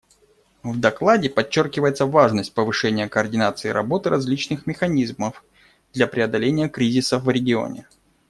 [0.63, 5.43] В докладе подчеркивается важность повышения координации работы различных механизмов
[5.93, 7.85] для преодоления кризиса в регионе.